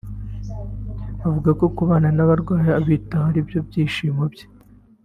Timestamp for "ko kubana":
1.59-2.09